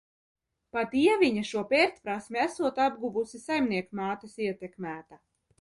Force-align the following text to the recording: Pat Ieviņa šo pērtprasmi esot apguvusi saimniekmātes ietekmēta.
Pat 0.77 0.95
Ieviņa 1.01 1.43
šo 1.49 1.61
pērtprasmi 1.75 2.41
esot 2.45 2.83
apguvusi 2.89 3.45
saimniekmātes 3.45 4.37
ietekmēta. 4.49 5.25